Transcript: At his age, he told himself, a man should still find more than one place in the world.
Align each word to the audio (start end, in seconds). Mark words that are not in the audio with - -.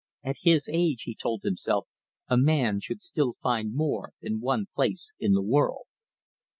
At 0.23 0.37
his 0.41 0.67
age, 0.67 1.03
he 1.03 1.13
told 1.13 1.43
himself, 1.43 1.87
a 2.27 2.35
man 2.35 2.79
should 2.79 3.03
still 3.03 3.33
find 3.33 3.75
more 3.75 4.13
than 4.19 4.39
one 4.39 4.65
place 4.73 5.13
in 5.19 5.33
the 5.33 5.43
world. 5.43 5.85